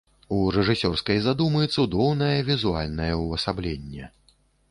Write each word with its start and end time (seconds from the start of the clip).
У 0.35 0.37
рэжысёрскай 0.53 1.19
задумы 1.25 1.61
цудоўнае 1.75 2.37
візуальнае 2.49 3.13
ўвасабленне. 3.23 4.11